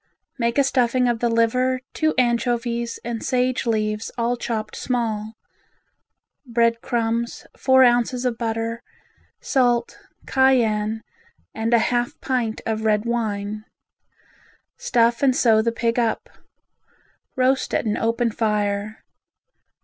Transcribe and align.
Make 0.39 0.57
a 0.57 0.63
stuffing 0.63 1.07
of 1.07 1.19
the 1.19 1.29
liver, 1.29 1.79
two 1.93 2.15
anchovies, 2.17 2.99
and 3.05 3.23
sage 3.23 3.67
leaves 3.67 4.09
all 4.17 4.35
chopped 4.35 4.75
small; 4.75 5.33
bread 6.43 6.81
crumbs, 6.81 7.45
four 7.55 7.83
ounces 7.83 8.25
of 8.25 8.35
butter, 8.35 8.81
salt, 9.41 9.99
cayenne 10.25 11.03
and 11.53 11.71
a 11.71 11.77
half 11.93 12.19
pint 12.19 12.61
of 12.65 12.83
red 12.83 13.05
wine. 13.05 13.63
Stuff 14.75 15.21
and 15.21 15.35
sew 15.35 15.61
the 15.61 15.71
pig 15.71 15.99
up. 15.99 16.29
Roast 17.35 17.71
at 17.71 17.85
an 17.85 17.95
open 17.95 18.31
fire. 18.31 19.03